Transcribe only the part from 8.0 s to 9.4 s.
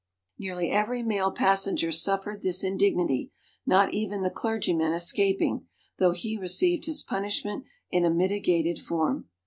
a mitigated form.